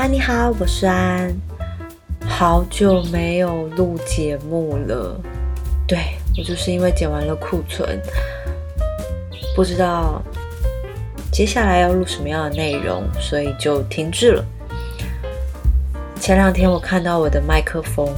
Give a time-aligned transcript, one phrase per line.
[0.00, 1.30] 安，你好，我是安，
[2.26, 5.20] 好久没有录节目了。
[5.86, 5.98] 对
[6.38, 8.00] 我就是因为剪完了库存，
[9.54, 10.22] 不知道
[11.30, 14.42] 接下来要录什么样的内容，所以就停滞了。
[16.18, 18.08] 前两天我看到我的麦克风，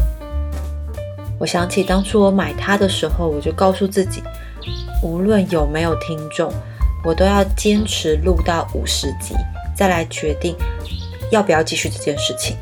[1.37, 4.23] 我想起当初我买它的时候，我就告诉自己，
[5.03, 6.49] 无论有没有听众，
[7.05, 9.35] 我都要坚持录到五十集，
[9.75, 10.55] 再来决定。
[11.33, 12.57] 要不要继续这件事情？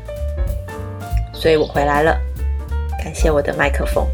[1.33, 2.17] 所以我回来了，
[3.03, 4.07] 感谢我的麦克风。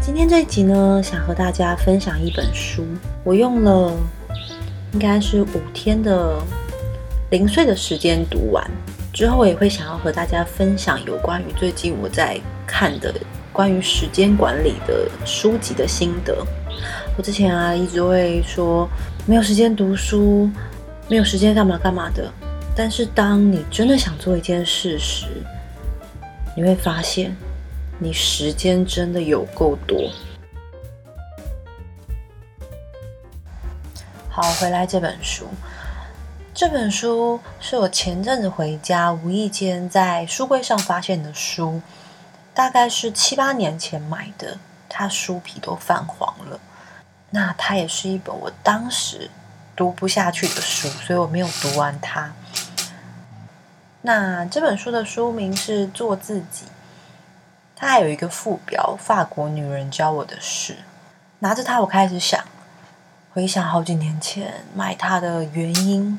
[0.00, 2.84] 今天这一集呢，想和大家分享一本书，
[3.22, 3.96] 我用了
[4.92, 6.42] 应该是五天的
[7.30, 8.68] 零碎的时间读完。
[9.12, 13.14] 之后我也会想要和大家分享有关于最近我在看的
[13.52, 16.44] 关于时间管理的书籍的心得。
[17.16, 18.88] 我之前啊一直会说。
[19.30, 20.50] 没有时间读书，
[21.06, 22.28] 没有时间干嘛干嘛的。
[22.74, 25.26] 但是当你真的想做一件事时，
[26.56, 27.36] 你会发现，
[28.00, 30.10] 你时间真的有够多。
[34.28, 35.46] 好，回来这本书，
[36.52, 41.80] 这本书是我前阵子回家无意间在书柜上发现的书，
[42.52, 46.58] 大概是七八年前买的，它书皮都泛黄了。
[47.30, 49.30] 那它也是一本我当时
[49.76, 52.32] 读不下去的书，所以我没有读完它。
[54.02, 56.64] 那这本书的书名是《做自己》，
[57.76, 60.72] 它还有一个副标《法国女人教我的事》。
[61.38, 62.42] 拿着它，我开始想，
[63.32, 66.18] 回想好几年前买它的原因。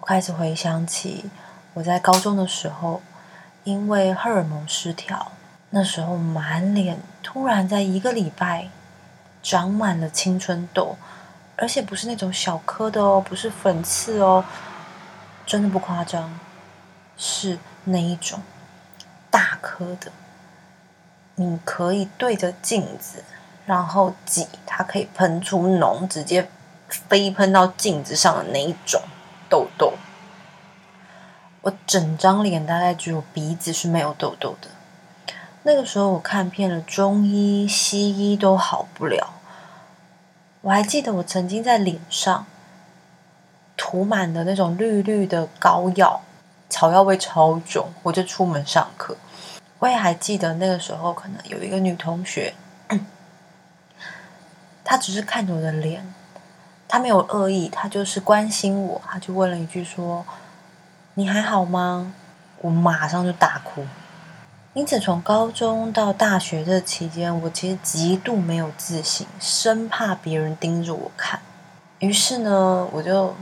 [0.00, 1.30] 我开始回想起
[1.74, 3.00] 我在高中的时候，
[3.64, 5.32] 因为荷尔蒙失调，
[5.70, 8.68] 那时候满脸突然在一个礼拜。
[9.42, 10.96] 长满了青春痘，
[11.56, 14.44] 而且不是那种小颗的哦，不是粉刺哦，
[15.46, 16.38] 真的不夸张，
[17.16, 18.40] 是那一种
[19.30, 20.12] 大颗的。
[21.36, 23.22] 你可以对着镜子，
[23.64, 26.50] 然后挤，它可以喷出脓，直接
[26.88, 29.00] 飞喷到镜子上的那一种
[29.48, 29.94] 痘痘。
[31.60, 34.68] 我整张脸大概只有鼻子是没有痘痘的。
[35.64, 39.34] 那个时候我看遍了中医、西医都好不了。
[40.62, 42.44] 我还记得我曾经在脸上
[43.76, 46.20] 涂满了那种绿绿的膏药，
[46.68, 49.16] 草药味超重，我就出门上课。
[49.78, 52.54] 我也还记得那个时候，可能有一个女同学，
[54.84, 56.12] 她只是看着我的脸，
[56.88, 60.26] 她没有恶意，她就是关心我，她就问了一句说
[61.14, 62.12] ：“你还好吗？”
[62.62, 63.86] 我马上就大哭。
[64.74, 71.40] 因此，从高中到大学这期间，我其实极度没有自信，生怕别人盯着我看。
[71.98, 73.34] 于是呢，我就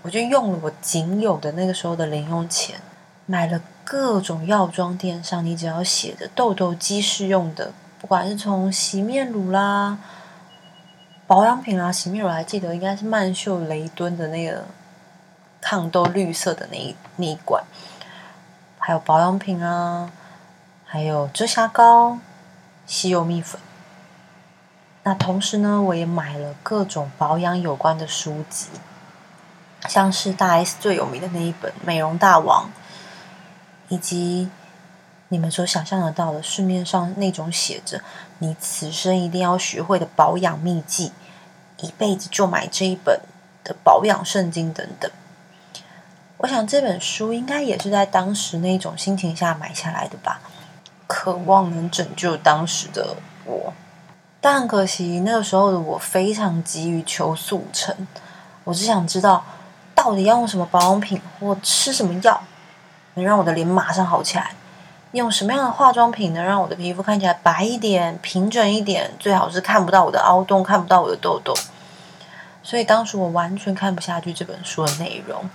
[0.00, 2.80] 我就用了我仅有的那个时候的零用钱，
[3.26, 9.98] 买了各种药妆店上你只要写着痘痘肌适用的，不管是从洗面乳啦、
[11.28, 14.64] 保养品啦，洗面乳还记得应该是曼秀雷敦的那个
[15.60, 17.62] 抗痘绿色的那一那一管，
[18.78, 20.10] 还有保养品啊。
[20.92, 22.18] 还有遮瑕膏、
[22.86, 23.58] 吸油蜜粉。
[25.04, 28.66] 那同时呢，我也买了各种保养有关的书籍，
[29.88, 32.66] 像是大 S 最有名的那一本《美容大王》，
[33.88, 34.50] 以及
[35.28, 38.02] 你们所想象得到的市面上那种写着
[38.40, 41.12] “你此生一定要学会的保养秘籍”，
[41.80, 43.18] 一辈子就买这一本
[43.64, 45.10] 的保养圣经等等。
[46.36, 50.42] 我想这本书应该也是在当时那种心情下买下来的吧。
[51.14, 53.14] 渴望能拯救当时的
[53.44, 53.74] 我，
[54.40, 57.94] 但很可惜，那个时候的我非常急于求速成。
[58.64, 59.44] 我只想知道，
[59.94, 62.40] 到底要用什么保养品或吃什么药，
[63.14, 64.52] 能让我的脸马上好起来？
[65.10, 69.10] 用什么样的化妆品能让我的皮肤看起来白一点、平整一点？
[69.18, 71.54] 最好是看不到我的凹洞，看不到我的痘痘。
[72.62, 75.50] 所以当时我完全看不下去这本书的内容，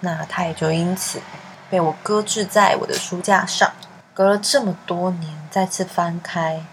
[0.00, 1.20] 那它也就因此
[1.68, 3.70] 被我搁置在我的书架上。
[4.16, 6.64] 隔了这么多年，再次翻开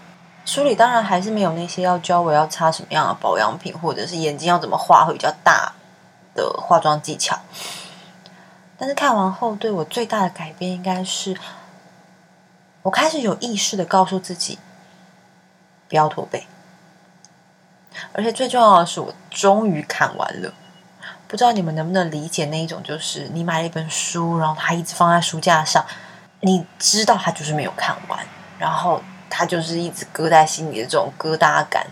[0.46, 5.74] 书里，当然还是没有那些要教我要擦什么样的保养品，或者是眼睛要怎么画会比较大
[6.34, 7.38] 的化妆技巧。
[8.78, 11.36] 但是看完后，对我最大的改变，应该是
[12.80, 14.58] 我开始有意识的告诉自己
[15.86, 16.46] 不要驼背。
[18.14, 20.54] 而且最重要的是，我终于看完了。
[21.28, 25.84] 不知道你们能不能理解那一种，就是你买了一本书，然后它一直放在书架上。
[26.44, 28.18] 你知道他就是没有看完，
[28.58, 31.86] 然后他就是一直搁在心里的这种疙瘩感，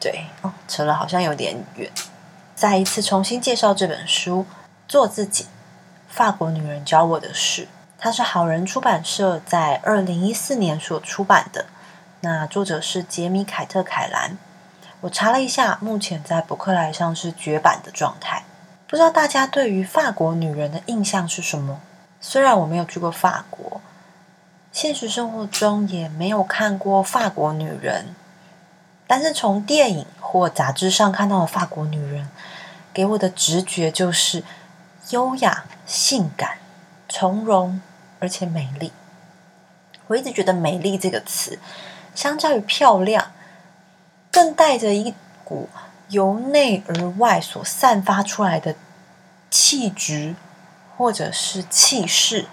[0.00, 1.90] 对哦，扯了好像有点远。
[2.54, 4.46] 再一次重新介绍这本书
[4.88, 5.46] 《做自己：
[6.08, 7.62] 法国女人教我的事》。
[7.98, 11.66] 它是好人出版社在二零一四年所出版的。
[12.20, 14.38] 那作者是杰米·凯特·凯兰。
[15.02, 18.44] 我查了一下，目前在博客来上是绝版的状态。
[18.86, 21.80] 不知道大家对于法国女人的印象是什么？
[22.20, 23.80] 虽然我没有去过法国，
[24.70, 28.14] 现实生活中也没有看过法国女人，
[29.06, 32.28] 但是从电影或杂志上看到的法国女人，
[32.92, 34.44] 给我的直觉就是
[35.10, 36.58] 优雅、性感、
[37.08, 37.80] 从容，
[38.18, 38.92] 而且美丽。
[40.08, 41.58] 我一直觉得“美丽”这个词，
[42.14, 43.32] 相较于漂亮。
[44.32, 45.12] 更带着一
[45.42, 45.68] 股
[46.08, 48.76] 由内而外所散发出来的
[49.50, 50.36] 气质，
[51.00, 52.44] 或者是气势。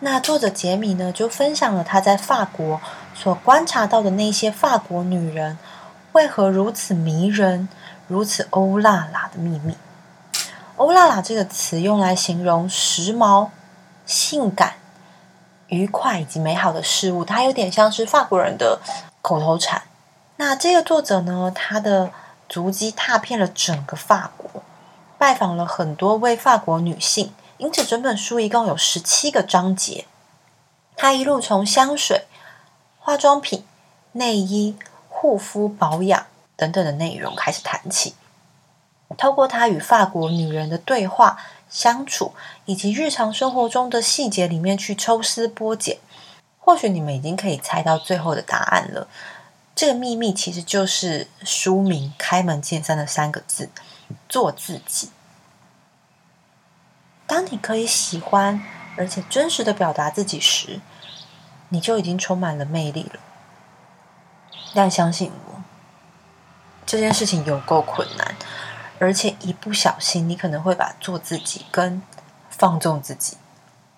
[0.00, 2.80] 那作者杰米呢，就分享了他在法国
[3.14, 5.58] 所观察到的那些法国女人
[6.12, 7.68] 为何如此迷人、
[8.08, 9.76] 如此欧辣辣的秘密。
[10.76, 13.50] 欧辣辣这个词用来形容时髦、
[14.06, 14.76] 性感、
[15.66, 18.80] 愉快以及美好的事物，它有点像是法国人的。
[19.20, 19.82] 口头禅。
[20.36, 21.52] 那这个作者呢？
[21.54, 22.10] 他的
[22.48, 24.62] 足迹踏遍了整个法国，
[25.18, 30.06] 拜访了很多位法国女性，因此整本书一共有十七个章节。
[30.94, 32.24] 他一路从香水、
[32.98, 33.64] 化妆品、
[34.12, 34.76] 内衣、
[35.08, 36.26] 护肤、保养
[36.56, 38.14] 等等的内容开始谈起，
[39.16, 41.38] 透过他与法国女人的对话、
[41.70, 42.32] 相处，
[42.64, 45.98] 以及日常生活中的细节里面去抽丝剥茧。
[46.58, 49.06] 或许你们已经可以猜到最后的答案了。
[49.74, 53.68] 这个秘密其实就是书名“开门见山”的三个字：
[54.28, 55.10] 做自己。
[57.26, 58.62] 当你可以喜欢
[58.96, 60.80] 而且真实的表达自己时，
[61.70, 63.20] 你就已经充满了魅力了。
[64.74, 65.62] 但相信我，
[66.86, 68.36] 这件事情有够困难，
[68.98, 72.02] 而且一不小心，你可能会把做自己跟
[72.48, 73.36] 放纵自己，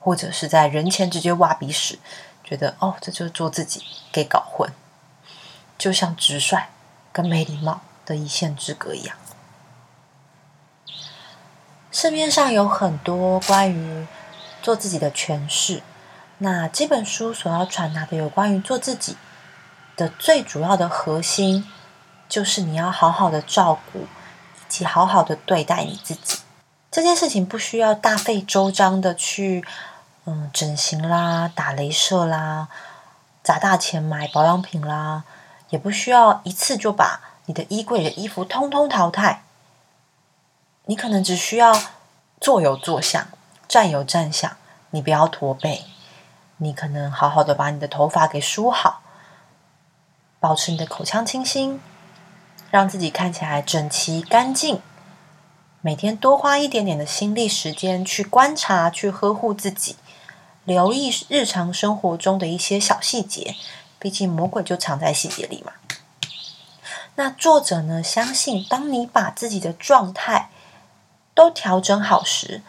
[0.01, 1.99] 或者是在人前直接挖鼻屎。
[2.43, 4.73] 觉得哦，这就是做自己，给搞混，
[5.77, 6.69] 就像直率
[7.13, 9.17] 跟没礼貌的一线之隔一样。
[12.01, 14.07] 市面上有很多关于
[14.63, 15.83] 做自己的诠释，
[16.39, 19.17] 那这本书所要传达的有关于做自己
[19.97, 21.67] 的最主要的核心，
[22.29, 26.39] 就是你要好好的照顾以及好好的对待你自己。
[26.89, 29.65] 这件事情不需要大费周章的去。
[30.25, 32.69] 嗯，整形啦，打镭射啦，
[33.43, 35.25] 砸大钱买保养品啦，
[35.71, 39.43] 也不需要一次就把你的衣柜的衣服通通淘汰。
[40.89, 41.79] 你可能只需要
[42.41, 43.29] 坐有坐相，
[43.69, 44.57] 站有站相，
[44.91, 45.85] 你不要驼背。
[46.57, 49.03] 你可能好好的把你的头发给梳好，
[50.41, 51.79] 保持你的口腔清新，
[52.71, 54.81] 让自己看起来整齐干净。
[55.83, 59.97] 每天多花一点点的心力时间去观察，去呵护自己。
[60.65, 63.55] 留意日常生活中的一些小细节，
[63.99, 65.73] 毕竟魔鬼就藏在细节里嘛。
[67.17, 70.49] 那作者呢，相信当你把自己的状态
[71.39, 72.63] 都调整好时，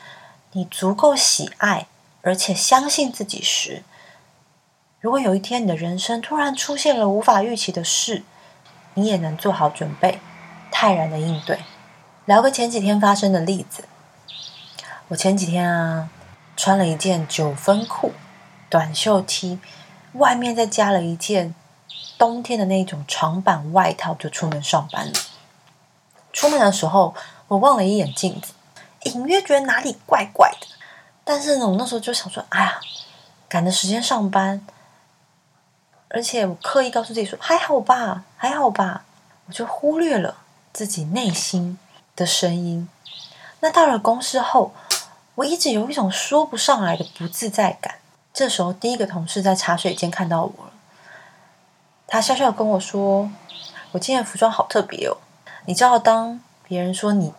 [0.51, 1.88] 你足够喜爱
[2.21, 3.81] 而且相信自己时，
[5.00, 8.21] 如果有一天你的人生突然出现了无法预期的事，
[8.94, 10.19] 你也能做好准备，
[10.69, 11.62] 泰然的应对。
[12.25, 13.86] 聊个前几天发生的例子，
[15.08, 16.10] 我前几天啊。
[16.62, 18.12] 穿了一件九分裤、
[18.70, 19.60] 短袖 T，
[20.12, 21.55] 外面再加了一件
[22.17, 25.13] 冬天的那种长版外套，就出门上班了。
[26.34, 27.15] 出门的时候，
[27.48, 28.51] 我望了一眼镜子，
[29.03, 30.68] 隐约觉得哪里怪怪的。
[31.24, 32.79] 但是呢，我那时候就想说：“哎呀，
[33.48, 34.65] 赶着时间上班，
[36.10, 39.06] 而且我刻意告诉自己说还好吧，还好吧。”
[39.48, 40.38] 我就忽略了
[40.72, 41.79] 自己内心
[42.15, 42.88] 的声音。
[43.62, 44.74] 那到了公司后。
[45.36, 47.96] 我一直有一种说不上来的不自在感。
[48.34, 50.74] 这时候，第一个同事在茶水间看到我了，
[52.06, 53.32] 他笑笑跟我说
[53.94, 55.15] ：“我今天服装好特别哦。”
[55.65, 57.34] 你知道，当别人说你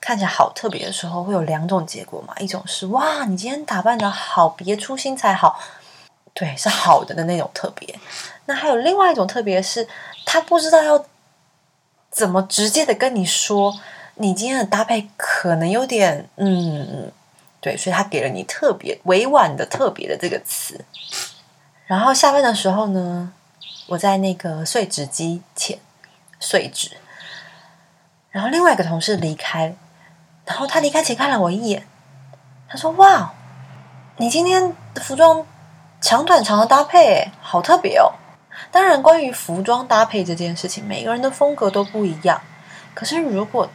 [0.00, 2.34] 看起来好特别的时候，会有两种结果嘛？
[2.38, 5.58] 一种是哇，你今天打扮的好别出心裁，好，
[6.34, 7.98] 对，是好的的那种特别。
[8.46, 9.88] 那还有另外一种特别，是
[10.24, 11.04] 他不知道要
[12.10, 13.78] 怎么直接的跟你说，
[14.14, 17.12] 你今天的搭配可能有点嗯。
[17.60, 20.84] 对，所以他给了你特别委婉的、特别的这个词。
[21.86, 23.32] 然后下班的时候呢，
[23.88, 25.76] 我在那个碎纸机前
[26.38, 26.92] 碎纸。
[28.30, 29.74] 然后另外一个同事离开，
[30.48, 31.86] 然后他离开前看了我一眼，
[32.70, 33.34] 他说：“哇，
[34.16, 35.44] 你今天的服装
[36.00, 38.14] 长短长的搭配好特别哦。”
[38.72, 42.40] 当然，关于服装搭配这件事情，每个人的风格都不一样。
[42.94, 43.68] 可是如果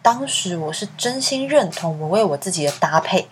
[0.00, 3.28] 当时我是真心认同我为我自己的搭配，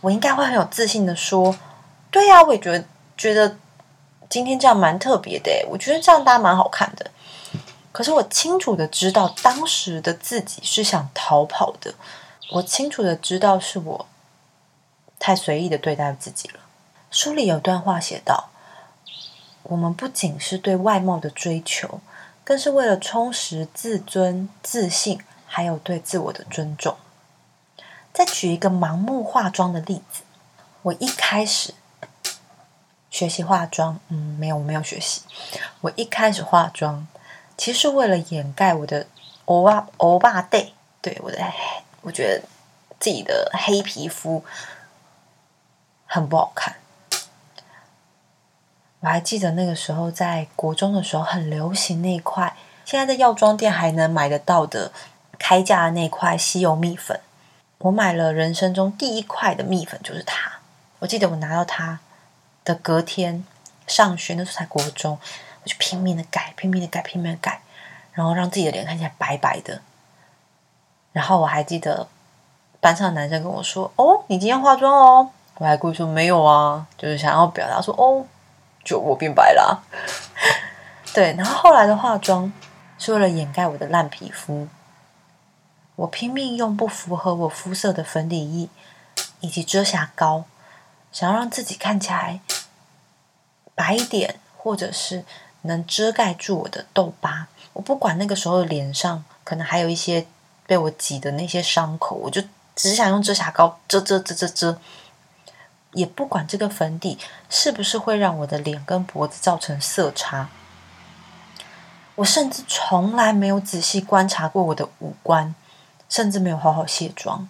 [0.00, 1.56] 我应该会很有自信的说
[2.10, 2.84] ：“对呀，我也觉得
[3.16, 3.56] 觉得
[4.28, 7.10] 今天这样蛮特别的，我觉得这样搭蛮好看的。”
[7.96, 11.94] 可是我清楚的知道，当时的自己是想逃跑的。
[12.50, 14.06] 我清楚的知道，是我
[15.18, 16.60] 太随意的对待自己了。
[17.10, 18.50] 书里有段话写道
[19.64, 22.02] ：“我们不仅是对外貌的追求，
[22.44, 26.98] 更是为了充实自尊、自信。”还有对自我的尊重。
[28.12, 30.20] 再举一个盲目化妆的例子，
[30.82, 31.72] 我一开始
[33.10, 35.22] 学习化妆，嗯，没有，我没有学习。
[35.80, 37.06] 我一开始化妆，
[37.56, 39.06] 其实为了掩盖我的
[39.46, 40.70] 欧巴欧巴 day，
[41.00, 41.38] 对我的，
[42.02, 42.42] 我觉得
[43.00, 44.44] 自己的黑皮肤
[46.06, 46.76] 很不好看。
[49.00, 54.92] 我还记得那个时候在国中的时候，很流行那一块，现在在药妆店还能买得到的。
[55.38, 57.20] 开价的那块吸油蜜粉，
[57.76, 60.50] 我买了人生中第一块的蜜粉，就是它。
[61.00, 62.00] 我记得我拿到它
[62.64, 63.44] 的隔天
[63.86, 65.18] 上学，那时候才国中，
[65.66, 67.60] 就拼命的改，拼命的改，拼命的改，
[68.12, 69.82] 然后让自己的脸看起来白白的。
[71.12, 72.08] 然后我还记得
[72.80, 78.26] 班上的男生跟我说：“哦，你今天化妆哦。”我还故意说：“没有啊，就是想要表达说，哦，
[78.84, 79.82] 就我变白了。
[81.14, 82.52] ”对，然后后来的化妆
[82.98, 84.68] 是为了掩盖我的烂皮肤。
[85.96, 88.68] 我拼命用不符合我肤色的粉底液
[89.40, 90.44] 以及遮瑕膏，
[91.10, 92.40] 想要让自己看起来
[93.74, 95.24] 白一点，或者是
[95.66, 97.46] 能遮盖住我的痘疤。
[97.74, 100.26] 我不管那个时候脸上可能还有一些
[100.66, 102.42] 被我挤的那些伤口，我就
[102.74, 104.78] 只想用遮瑕膏遮遮遮遮遮，
[105.92, 107.18] 也不管这个粉底
[107.50, 110.48] 是不是会让我的脸跟脖子造成色差。
[112.14, 115.54] 我甚至从来没有仔细观察过我的五官。
[116.08, 117.48] 甚至没有好好卸妆，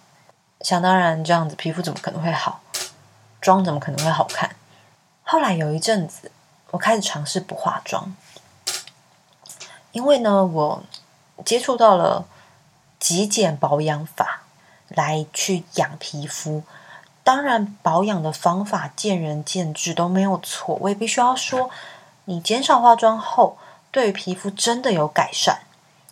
[0.61, 2.59] 想当然这样子皮肤怎么可能会好？
[3.39, 4.55] 妆怎么可能会好看？
[5.21, 6.31] 后来有一阵子，
[6.77, 8.15] 我开始尝试不化妆，
[9.93, 10.83] 因为呢，我
[11.43, 12.27] 接触到了
[12.99, 14.43] 极简保养法
[14.87, 16.61] 来去养皮肤。
[17.23, 20.77] 当然，保养的方法见仁见智都没有错。
[20.81, 21.71] 我也必须要说，
[22.25, 23.57] 你减少化妆后，
[23.89, 25.61] 对皮肤真的有改善。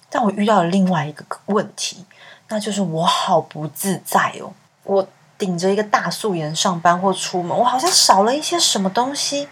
[0.10, 2.06] 但我遇到了另外一个问题。
[2.48, 4.52] 那就是我好不自在哦！
[4.82, 5.08] 我
[5.38, 9.48] 顶着一个大素颜上班或出门，我好像少了一些什么东西。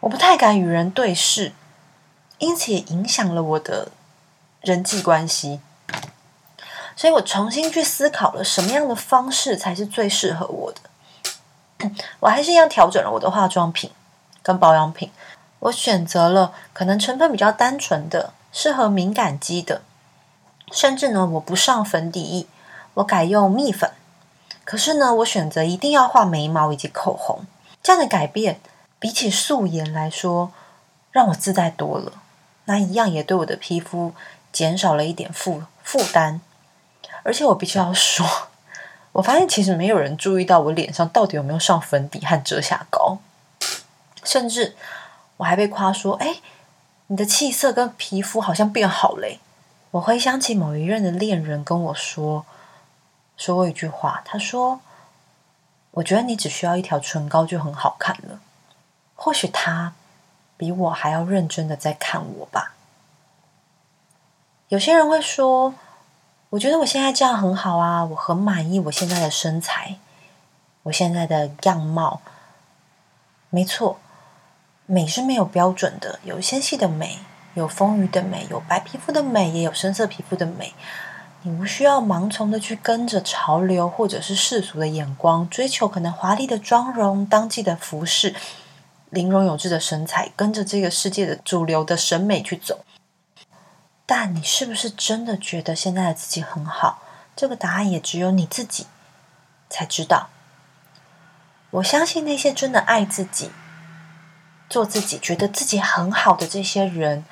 [0.00, 1.52] 我不太敢与人对视，
[2.38, 3.88] 因此也影响了我的
[4.60, 5.60] 人际关系。
[6.94, 11.90] 所以我重新去思考了什么样的方式才是最适合我的。
[12.20, 13.90] 我还是一样调整了我的化妆品
[14.42, 15.10] 跟保养品，
[15.58, 19.82] 我选择了可能成分比较单纯的、适合敏感肌的。
[20.72, 22.46] 甚至呢，我不上粉底液，
[22.94, 23.90] 我改用蜜粉。
[24.64, 27.44] 可是呢，我选择一定要画眉毛以及口红。
[27.82, 28.58] 这样的改变，
[28.98, 30.52] 比起素颜来说，
[31.10, 32.12] 让我自在多了。
[32.64, 34.14] 那一样也对我的皮肤
[34.52, 36.40] 减少了一点负负担。
[37.22, 38.26] 而且我必须要说，
[39.12, 43.18] 我发现其实没有人注意到我脸上到底有没有上粉底和遮瑕膏。
[44.24, 44.74] 甚至
[45.36, 46.36] 我还被夸说：“哎，
[47.08, 49.40] 你的气色跟皮肤好像变好嘞。”
[49.92, 52.44] 我回想起某一任的恋人跟我说
[53.36, 54.80] 说过一句话，他说
[55.92, 58.40] ：“我觉得你只需要一条唇膏就很好看了。”
[59.16, 59.94] 或许他
[60.56, 62.74] 比我还要认真的在看我吧。
[64.68, 65.74] 有些人会说
[66.50, 69.96] ：“我觉得我现在这样很好啊，我很满意我现在的身材，
[70.84, 72.20] 我现在的样貌。”
[73.50, 73.98] 没错，
[74.86, 77.18] 美是没有标准的，有纤细的美。
[77.54, 80.74] 有丰腴的美，有白皮肤的美，也有深色皮肤的美。
[81.40, 88.34] 你无需要盲从的去跟着潮流，或者是世俗的眼光，追求可能华丽的妆容、当季的服饰、
[89.16, 92.84] 玲珑有致的身材，跟着这个世界的主流的审美去走。
[94.04, 97.02] 但你是不是真的觉得现在的自己很好？
[97.34, 98.86] 这个答案也只有你自己
[99.70, 100.28] 才知道。
[101.70, 103.50] 我相信那些真的爱自己、
[104.68, 107.24] 做自己、觉得自己很好的这些人。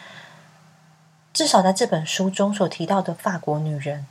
[1.34, 4.06] 至少在这本书中所提到的法国女人，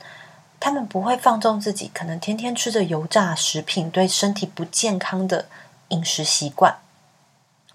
[0.60, 5.48] 她们不会放纵自己，可能天天吃着油炸食品，对身体不健康的
[5.89, 6.77] 饮食习惯，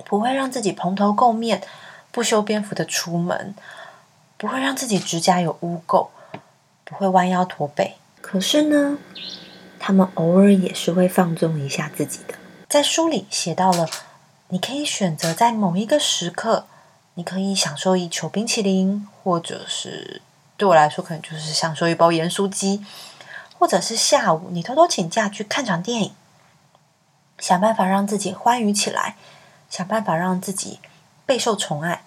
[0.04, 1.62] 不会让自己蓬头垢面、
[2.10, 3.54] 不修边幅的出门，
[4.36, 6.08] 不会让自己指甲有污垢，
[6.84, 7.96] 不会弯腰驼背。
[8.20, 8.98] 可是呢，
[9.78, 12.34] 他们偶尔也是会放纵一下自己的。
[12.68, 13.88] 在书里写到了，
[14.48, 16.66] 你可以选择在某一个时刻。
[17.14, 20.22] 你可以享受一球冰淇淋，或者是
[20.56, 22.86] 对我来说，可能就是享受一包盐酥鸡，
[23.58, 26.12] 或者是下午你偷偷请假去看场电影，
[27.40, 29.16] 想办法让自己欢愉起来，
[29.68, 30.80] 想办法让自己
[31.26, 32.02] 备受宠爱。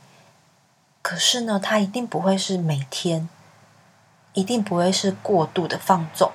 [1.02, 3.28] 可是呢，他一定不会是每天，
[4.34, 6.32] 一定不会是过度的放纵，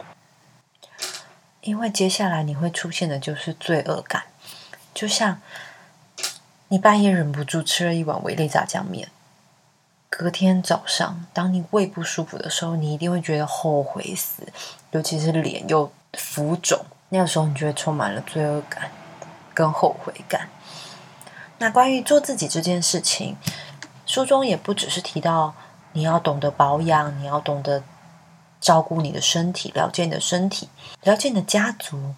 [1.61, 4.25] 因为接下来你会出现的就是罪恶感，
[4.92, 5.40] 就像
[6.68, 9.09] 你半夜忍不住吃了一碗维力炸酱面。
[10.09, 14.52] 隔天早上，当你胃不舒服的时候，你一定会觉得后悔死，
[14.90, 18.90] 尤其是脸又浮肿，那个时候你就会充满了罪恶感
[19.52, 20.49] 跟后悔感。
[21.59, 23.37] 那关于做自己这件事情，
[24.05, 25.55] 书中也不只是提到
[25.93, 27.83] 你要懂得保养，你要懂得
[28.61, 30.69] 照顾你的身体，了解你的身体，
[31.03, 32.15] 了解你的家族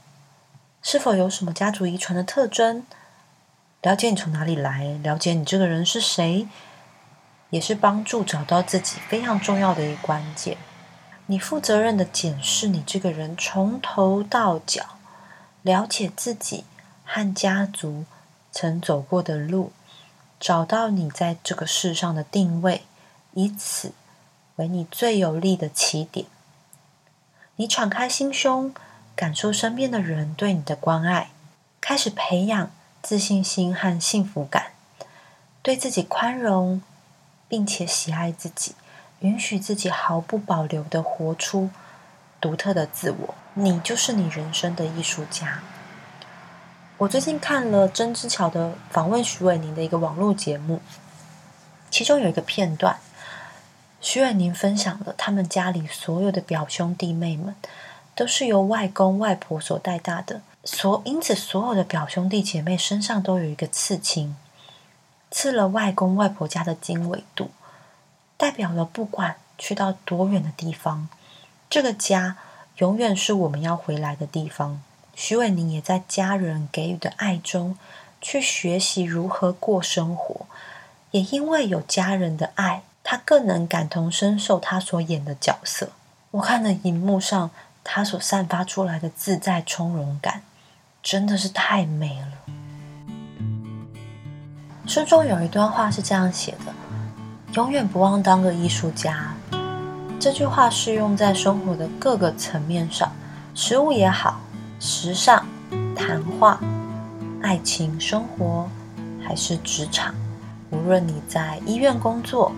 [0.82, 2.86] 是否有什么家族遗传的特征，
[3.82, 6.48] 了解你从哪里来，了解你这个人是谁。
[7.50, 10.58] 也是帮助找到自己非常重要的一关键。
[11.28, 14.84] 你负责任的检视你这个人从头到脚，
[15.62, 16.64] 了解自己
[17.06, 18.04] 和家族
[18.60, 19.70] 曾走过的路，
[20.40, 22.82] 找到你在这个世上的定位，
[23.34, 23.92] 以此
[24.56, 26.26] 为你最有利的起点。
[27.54, 28.74] 你敞开心胸，
[29.14, 31.30] 感受身边的人对你的关爱，
[31.80, 34.72] 开始培养自信心和幸福感，
[35.62, 36.82] 对自己宽容。
[37.50, 38.74] 并且喜爱自己，
[39.20, 41.70] 允许自己毫不保留的活出
[42.42, 43.34] 独特的自我。
[43.54, 45.62] 你就是你人生的艺术家。
[46.98, 50.80] 我最近看了曾之乔的访问徐伟宁的一个网络节目，
[51.92, 52.98] 其中有一个片段，
[54.00, 57.54] 徐伟宁分享了他们家里所有的表兄弟妹们
[58.16, 64.34] 都是由外公外婆所带大的，所因此所有的表兄弟姐妹身上都有一个刺青。
[65.30, 67.52] 刺了外公外婆家的经纬度，
[68.36, 71.08] 代表了不管去到多远的地方，
[71.70, 72.38] 这个家
[72.78, 74.82] 永远是我们要回来的地方。
[75.20, 77.76] 徐伟宁也在家人给予的爱中，
[78.20, 80.46] 去学习如何过生活。
[81.10, 85.90] 也因为有家人的爱，他更能感同身受他所演的角色。
[86.30, 87.50] 我看了荧幕上
[87.82, 90.42] 他所散发出来的自在从容感，
[91.02, 92.54] 真的是太美了。
[94.86, 96.72] 书中有一段话是这样写的
[97.54, 99.34] ：“永远不忘当个艺术家。”
[100.20, 103.12] 这句话适用在生活的各个层面上，
[103.56, 104.40] 食物也好，
[104.80, 105.44] 时尚、
[105.96, 106.60] 谈话、
[107.42, 108.68] 爱情、生活，
[109.20, 110.14] 还是职场。
[110.70, 112.52] 无论你在医院工作，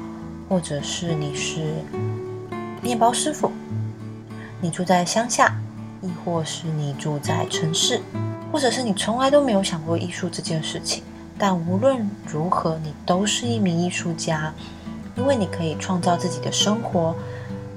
[0.46, 1.82] 或者是你是
[2.82, 3.50] 面包师傅，
[4.60, 5.56] 你住在乡下，
[6.02, 8.02] 亦或是你住在城市，
[8.52, 11.02] 或者是你从来都没有想过艺术这件事情。
[11.38, 14.52] 但无论如何，你都是一名艺术家，
[15.16, 17.16] 因为你可以创造自己的生活，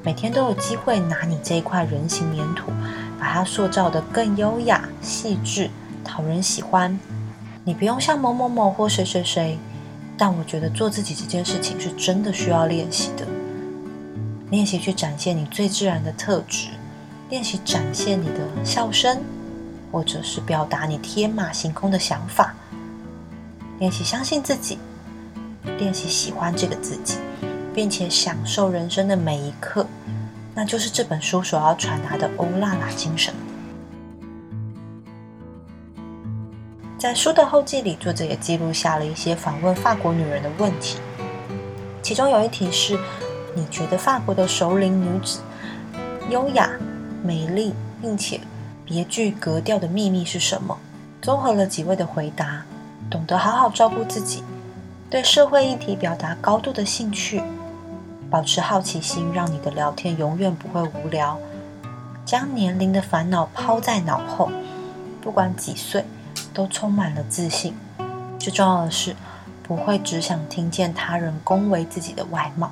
[0.04, 2.74] 每天都有机会拿你这一块人形粘土，
[3.24, 5.70] 把它塑造得更优雅、细致、
[6.04, 7.00] 讨人喜欢。
[7.64, 9.58] 你不用像某某某或谁谁谁，
[10.18, 13.26] 但我觉得做自己这件事情是真的需要练习的。
[14.52, 16.68] 练习去展现你最自然的特质，
[17.30, 19.18] 练习展现你的笑声，
[19.90, 22.54] 或者是表达你天马行空的想法。
[23.80, 24.78] 练习相信自己，
[25.78, 27.20] 练习喜欢这个自己，
[27.74, 29.88] 并且享受人生的每一刻，
[30.56, 33.34] 那就是这本书所要传达的欧娜娜精神。
[36.98, 41.00] 在书的后记里，作者也记录下了一些访问法国女人的问题，
[42.02, 42.98] 其中有一题是：
[43.54, 45.40] 你觉得法国的首领女子
[46.30, 46.70] 优雅、
[47.24, 48.40] 美丽，并且
[48.86, 50.78] 别具格调的秘密是什么？
[51.22, 52.64] 综合了几位的回答。
[53.12, 54.42] 懂得好好照顾自己，
[55.10, 57.44] 对社会议题表达高度的兴趣，
[58.34, 61.38] 保持好奇心，让你的聊天永远不会无聊。
[62.26, 64.50] 将年龄的烦恼抛在脑后，
[65.22, 66.04] 不管几岁，
[66.52, 67.76] 都充满了自信。
[68.40, 69.16] 最重要的是，
[69.62, 72.72] 不会只想听见他人恭维自己的外貌。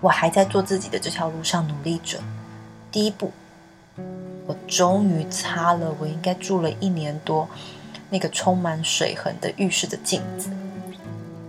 [0.00, 2.20] 我还在做自己的这条路上努力着。
[2.92, 3.32] 第一步，
[4.70, 7.46] 终于擦了我应该住了一年多
[8.08, 10.48] 那个充满水痕的浴室的镜子，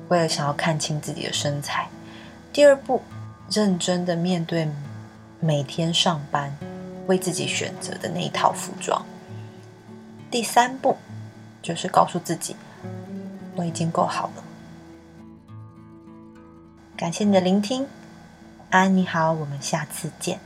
[0.10, 1.88] 为了想要看清自己的身材。
[2.52, 3.02] 第二步，
[3.50, 4.68] 认真的面对
[5.40, 6.52] 每天上班
[7.06, 9.06] 为自己选择的那一套服装。
[10.30, 10.98] 第三步，
[11.62, 12.56] 就是告诉自己
[13.56, 14.44] 我已经够好了。
[16.98, 17.86] 感谢你的聆听。
[18.70, 20.40] 安，你好，我们下次见。